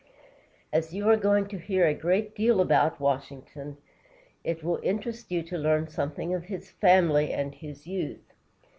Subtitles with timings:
[0.73, 3.77] As you are going to hear a great deal about Washington,
[4.43, 8.33] it will interest you to learn something of his family and his youth.